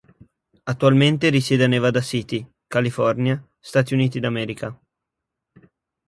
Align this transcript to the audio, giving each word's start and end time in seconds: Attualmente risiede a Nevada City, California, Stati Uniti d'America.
Attualmente 0.63 1.29
risiede 1.29 1.65
a 1.65 1.67
Nevada 1.67 2.01
City, 2.01 2.43
California, 2.65 3.39
Stati 3.59 3.93
Uniti 3.93 4.19
d'America. 4.19 4.75